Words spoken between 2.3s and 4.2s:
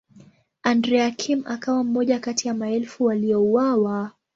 ya maelfu waliouawa.